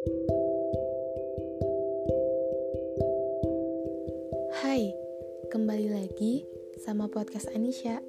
[0.00, 0.08] Hai,
[5.52, 6.48] kembali lagi
[6.80, 8.00] sama podcast Anisha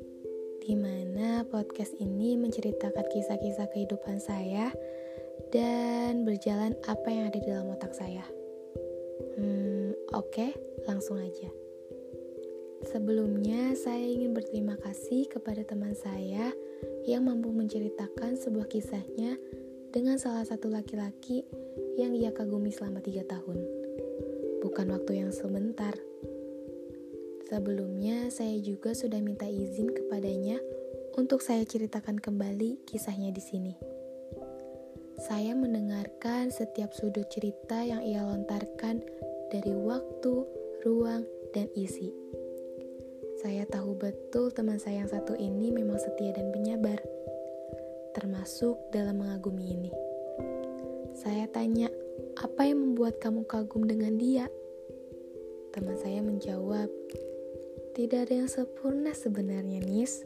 [0.63, 4.71] di mana podcast ini menceritakan kisah-kisah kehidupan saya
[5.51, 8.23] dan berjalan apa yang ada di dalam otak saya.
[9.36, 10.55] Hmm, oke, okay,
[10.88, 11.52] langsung aja.
[12.88, 16.55] Sebelumnya, saya ingin berterima kasih kepada teman saya
[17.04, 19.36] yang mampu menceritakan sebuah kisahnya
[19.92, 21.44] dengan salah satu laki-laki
[22.00, 23.59] yang ia kagumi selama tiga tahun.
[24.63, 25.94] Bukan waktu yang sebentar,
[27.52, 30.55] Sebelumnya, saya juga sudah minta izin kepadanya
[31.20, 33.73] untuk saya ceritakan kembali kisahnya di sini.
[35.20, 39.04] Saya mendengarkan setiap sudut cerita yang ia lontarkan
[39.52, 40.48] dari waktu,
[40.88, 42.16] ruang, dan isi.
[43.44, 47.04] Saya tahu betul teman saya yang satu ini memang setia dan penyabar,
[48.11, 49.91] termasuk dalam mengagumi ini.
[51.15, 51.91] Saya tanya,
[52.39, 54.47] apa yang membuat kamu kagum dengan dia?
[55.71, 56.91] Teman saya menjawab,
[57.91, 60.23] tidak ada yang sempurna sebenarnya, Nis.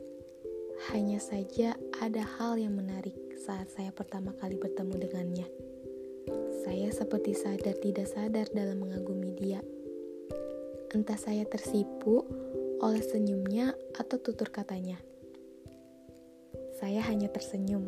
[0.91, 5.47] Hanya saja ada hal yang menarik saat saya pertama kali bertemu dengannya.
[6.65, 9.61] Saya seperti sadar tidak sadar dalam mengagumi dia.
[10.91, 12.25] Entah saya tersipu
[12.81, 14.97] oleh senyumnya atau tutur katanya.
[16.75, 17.87] Saya hanya tersenyum.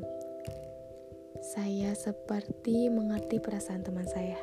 [1.44, 4.40] Saya seperti mengerti perasaan teman saya.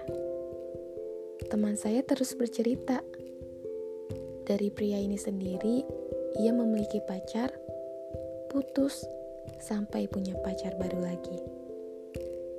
[1.48, 3.00] Teman saya terus bercerita
[4.44, 5.80] dari pria ini sendiri,
[6.36, 7.56] ia memiliki pacar,
[8.52, 9.08] putus,
[9.64, 11.40] sampai punya pacar baru lagi.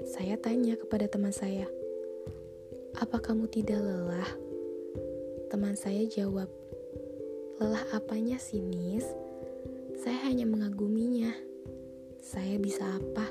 [0.10, 1.70] Saya tanya kepada teman saya,
[2.98, 4.32] "Apa kamu tidak lelah?"
[5.54, 6.50] Teman saya jawab,
[7.62, 9.06] "Lelah apanya sih, Nis?
[10.02, 11.55] Saya hanya mengaguminya.
[12.26, 13.30] Saya bisa apa?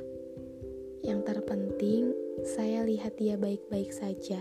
[1.02, 2.14] Yang terpenting,
[2.46, 4.38] saya lihat dia baik-baik saja.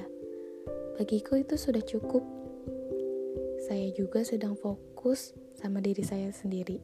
[1.01, 2.21] Bagiku itu sudah cukup."
[3.63, 6.83] saya juga sedang fokus sama diri saya sendiri.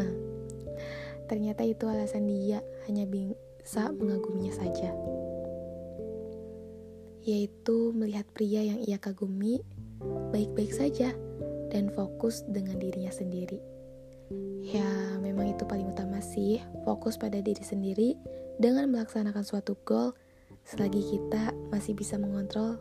[1.30, 4.96] Ternyata itu alasan dia hanya bisa mengaguminya saja.
[7.22, 9.60] Yaitu melihat pria yang ia kagumi
[10.32, 11.12] baik-baik saja
[11.68, 13.60] dan fokus dengan dirinya sendiri.
[14.62, 18.14] Ya, memang itu paling utama sih, fokus pada diri sendiri
[18.56, 20.14] dengan melaksanakan suatu goal
[20.62, 22.78] selagi kita masih bisa mengontrol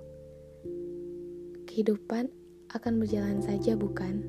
[1.65, 2.29] kehidupan
[2.71, 4.23] akan berjalan saja, bukan?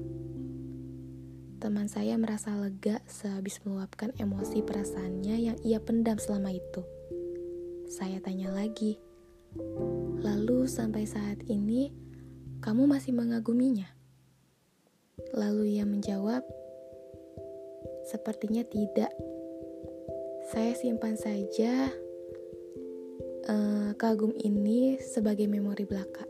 [1.62, 6.82] Teman saya merasa lega sehabis meluapkan emosi perasaannya yang ia pendam selama itu.
[7.86, 8.98] Saya tanya lagi,
[10.18, 11.94] lalu sampai saat ini
[12.62, 13.86] kamu masih mengaguminya?
[15.34, 16.42] Lalu ia menjawab,
[18.06, 19.12] sepertinya tidak.
[20.52, 21.88] Saya simpan saja
[23.48, 26.26] uh, kagum ini sebagai memori belaka.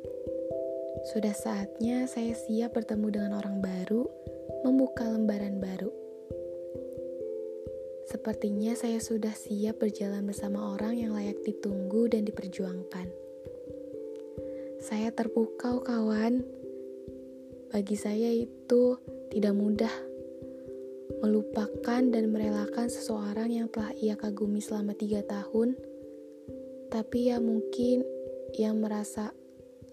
[1.10, 4.06] Sudah saatnya saya siap bertemu dengan orang baru,
[4.62, 5.90] membuka lembaran baru.
[8.06, 13.08] Sepertinya saya sudah siap berjalan bersama orang yang layak ditunggu dan diperjuangkan.
[14.82, 16.44] Saya terpukau, kawan.
[17.72, 19.00] Bagi saya itu
[19.32, 20.11] tidak mudah
[21.20, 25.76] melupakan dan merelakan seseorang yang telah ia kagumi selama tiga tahun,
[26.88, 28.06] tapi ya mungkin
[28.56, 29.32] ia merasa,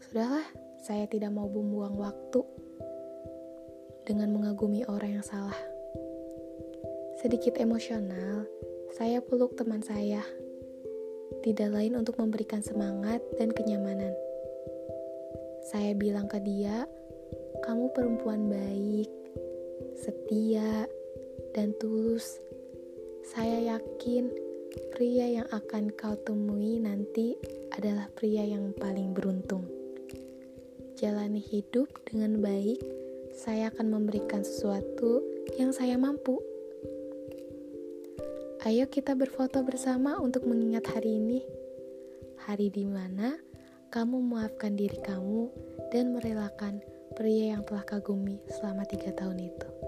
[0.07, 0.46] sudahlah,
[0.84, 2.41] saya tidak mau membuang waktu
[4.07, 5.56] dengan mengagumi orang yang salah.
[7.19, 8.47] Sedikit emosional,
[8.96, 10.24] saya peluk teman saya.
[11.40, 14.12] Tidak lain untuk memberikan semangat dan kenyamanan.
[15.72, 16.84] Saya bilang ke dia,
[17.63, 19.12] "Kamu perempuan baik,
[20.00, 20.88] setia,
[21.56, 22.40] dan tulus.
[23.24, 24.32] Saya yakin
[24.96, 27.38] pria yang akan kau temui nanti
[27.76, 29.80] adalah pria yang paling beruntung."
[31.00, 32.84] jalani hidup dengan baik,
[33.32, 35.24] saya akan memberikan sesuatu
[35.56, 36.36] yang saya mampu.
[38.68, 41.40] Ayo kita berfoto bersama untuk mengingat hari ini.
[42.44, 43.40] Hari di mana
[43.96, 45.48] kamu memaafkan diri kamu
[45.96, 46.84] dan merelakan
[47.16, 49.79] pria yang telah kagumi selama tiga tahun itu.